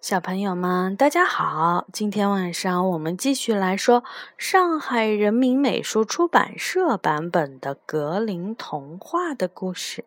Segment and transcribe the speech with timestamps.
[0.00, 1.86] 小朋友们，大家好！
[1.92, 4.02] 今天晚上我们继续来说
[4.38, 10.06] 上海人民美术出版社版本的格林童话的故事。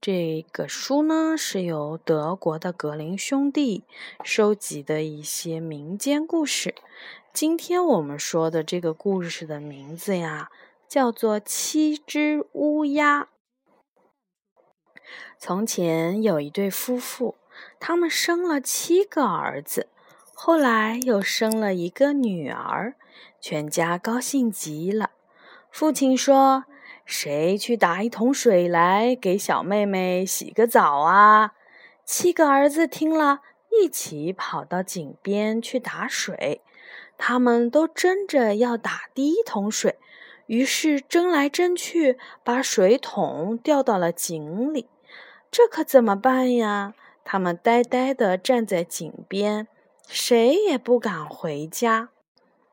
[0.00, 3.84] 这个书呢是由德国的格林兄弟
[4.24, 6.74] 收集的一些民间故事。
[7.34, 10.50] 今天我们说的这个故事的名字呀，
[10.88, 13.24] 叫做《七只乌鸦》。
[15.38, 17.34] 从前有一对夫妇。
[17.80, 19.88] 他们生了七个儿子，
[20.34, 22.94] 后来又生了一个女儿，
[23.40, 25.10] 全家高兴极了。
[25.70, 26.66] 父亲说
[27.06, 31.54] ：“谁去打一桶水来给小妹妹洗个澡啊？”
[32.04, 33.40] 七个儿子听了
[33.70, 36.60] 一起跑到井边去打水。
[37.16, 39.96] 他们都争着要打第一桶水，
[40.46, 44.86] 于是争来争去，把水桶掉到了井里。
[45.50, 46.94] 这可怎么办呀？
[47.32, 49.68] 他们呆呆地站在井边，
[50.08, 52.08] 谁也不敢回家。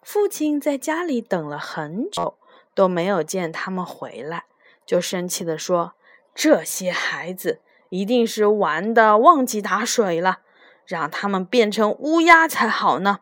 [0.02, 2.40] 父亲在家里等了很久，
[2.74, 4.46] 都没有见他们回来，
[4.84, 5.94] 就生气地说
[6.34, 10.40] ：“这些孩子一定是玩的忘记打水了，
[10.88, 13.20] 让他们变成乌鸦才好呢。”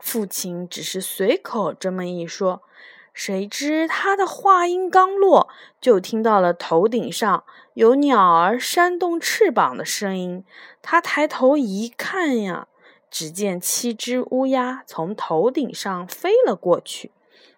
[0.00, 2.62] 父亲只是随口这么一说。
[3.18, 5.48] 谁知他的话音刚落，
[5.80, 7.42] 就听到了头顶上
[7.74, 10.44] 有鸟儿扇动翅膀的声音。
[10.82, 12.68] 他抬头一看呀，
[13.10, 17.10] 只见七只乌鸦从头顶上飞了过去。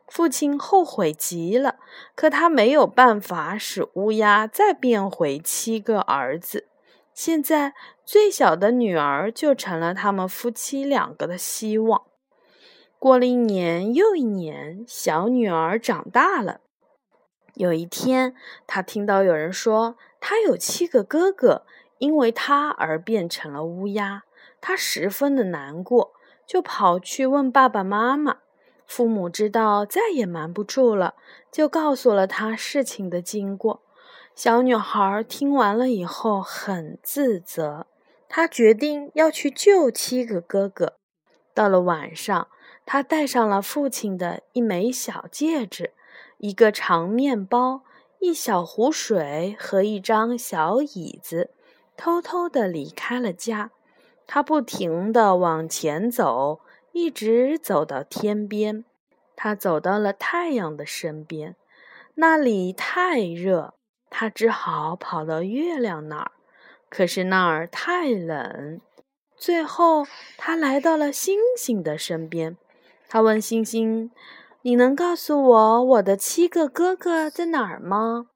[0.08, 1.76] 父亲后悔极了，
[2.14, 6.68] 可他没有办法使乌鸦再变回七个儿子。
[7.12, 7.74] 现在
[8.06, 12.04] 最小的女儿就成了他们夫妻两个的希望。
[13.00, 16.60] 过了一年又一年，小女儿长大了。
[17.54, 21.64] 有一天，她听到有人说她有七个哥哥，
[21.96, 24.24] 因为她而变成了乌鸦。
[24.60, 26.12] 她十分的难过，
[26.46, 28.40] 就跑去问爸爸妈妈。
[28.86, 31.14] 父母知道再也瞒不住了，
[31.50, 33.80] 就告诉了她事情的经过。
[34.34, 37.86] 小女孩听完了以后很自责，
[38.28, 40.98] 她决定要去救七个哥哥。
[41.54, 42.48] 到了晚上。
[42.92, 45.92] 他戴上了父亲的一枚小戒指、
[46.38, 47.82] 一个长面包、
[48.18, 51.50] 一小壶水和一张小椅子，
[51.96, 53.70] 偷偷地离开了家。
[54.26, 58.84] 他不停地往前走，一直走到天边。
[59.36, 61.54] 他走到了太阳的身边，
[62.16, 63.74] 那里太热，
[64.10, 66.32] 他只好跑到月亮那儿。
[66.88, 68.80] 可是那儿太冷。
[69.36, 72.56] 最后，他来到了星星的身边。
[73.12, 74.12] 他问星星
[74.62, 78.26] ：“你能告诉我我的七个哥哥在哪儿吗？”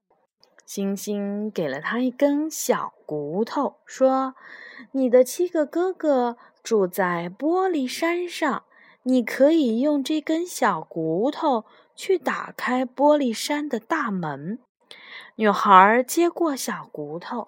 [0.67, 4.35] 星星给了他一根小骨头，说
[4.91, 8.65] ：“你的七个哥哥住在玻璃山上，
[9.05, 11.65] 你可以用这根小骨头
[11.95, 14.59] 去打开玻璃山的大门。”
[15.37, 17.47] 女孩接过小骨头，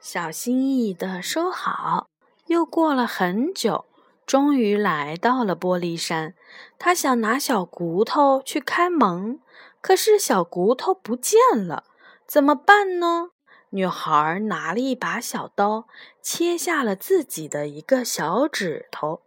[0.00, 2.06] 小心翼翼地收好。
[2.46, 3.86] 又过了很久。
[4.30, 6.34] 终于来到了玻璃山，
[6.78, 9.40] 他想拿小骨头去开门，
[9.80, 11.82] 可是小骨头不见了，
[12.28, 13.30] 怎么办呢？
[13.70, 15.88] 女孩拿了一把小刀，
[16.22, 19.22] 切下了自己的一个小指头，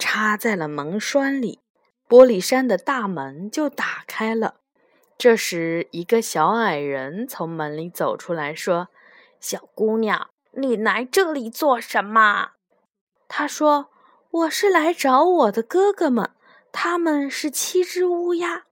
[0.00, 1.60] 插在了门栓里，
[2.08, 4.56] 玻璃山的大门就打开了。
[5.16, 8.88] 这时，一个小矮人从门里走出来说
[9.38, 12.54] ：“小姑娘，你来这里做什么？”
[13.28, 13.90] 他说。
[14.34, 16.28] 我是来找我的哥哥们，
[16.72, 18.64] 他们是七只乌鸦。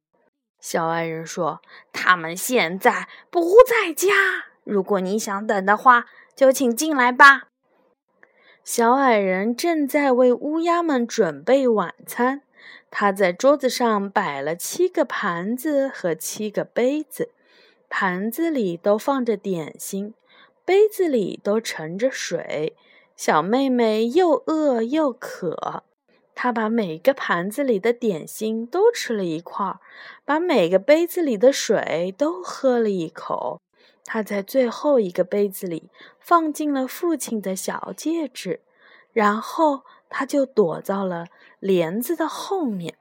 [0.58, 1.62] 小矮人说
[1.94, 4.08] ：“他们现在不在家。
[4.64, 7.44] 如果你想等的话，就请进来吧。”
[8.64, 12.42] 小矮人正在为乌鸦们准备晚餐，
[12.90, 17.30] 他在桌子上摆了七个盘子和七个杯子，
[17.88, 20.14] 盘子里都放着点心，
[20.64, 22.76] 杯子里都盛着水。
[23.25, 25.84] 小妹妹又饿又渴，
[26.34, 29.78] 她把每个盘子里的点心都吃了一块儿，
[30.24, 33.60] 把每个杯子里的水都喝了一口。
[34.04, 35.89] 她在最后一个杯子里
[36.19, 38.60] 放进了父亲的小戒指，
[39.13, 41.28] 然后她就躲到了
[41.60, 42.97] 帘子的后面。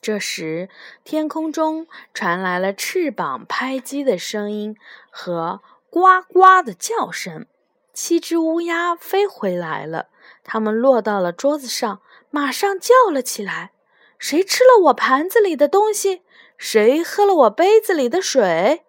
[0.00, 0.68] 这时，
[1.04, 4.76] 天空中传来了翅膀拍击的声音
[5.08, 7.46] 和呱呱的叫声。
[8.00, 10.06] 七只乌鸦飞回来了，
[10.44, 12.00] 它们落到了桌子上，
[12.30, 13.72] 马上叫了起来
[14.20, 16.22] ：“谁吃了我盘子里的东西？
[16.56, 18.84] 谁喝了我杯子里的水？”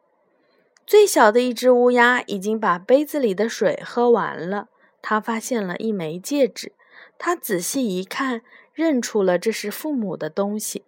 [0.85, 4.67] 最小的一只乌鸦已经把杯子里的水喝完了，
[5.01, 6.73] 它发现了一枚戒指，
[7.17, 10.85] 它仔细一看，认出了这是父母的东西，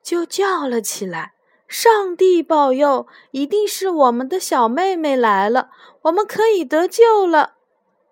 [0.00, 1.32] 就叫了起来
[1.66, 5.70] ：“上帝保佑，一定是我们的小妹妹来了，
[6.02, 7.53] 我们可以得救了。”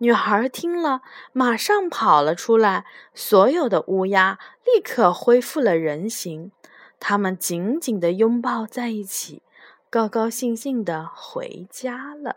[0.02, 1.00] 女孩听了，
[1.32, 2.84] 马上跑了出来，
[3.14, 6.50] 所有的乌鸦立刻恢复了人形，
[6.99, 9.43] 它们紧紧的拥抱在一起，
[9.88, 12.34] 高高兴兴的回家了。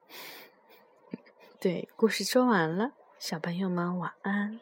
[1.60, 4.60] 对，故事说完了，小朋友们晚安。